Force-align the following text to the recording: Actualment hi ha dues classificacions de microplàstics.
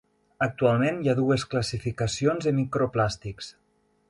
Actualment 0.45 0.97
hi 1.03 1.11
ha 1.13 1.15
dues 1.19 1.45
classificacions 1.53 2.49
de 2.49 2.55
microplàstics. 2.63 3.53